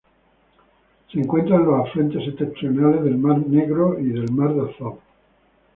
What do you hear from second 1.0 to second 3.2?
Se encuentra en los afluentes septentrionales del